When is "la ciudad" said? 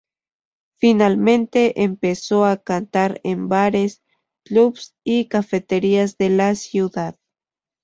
6.31-7.19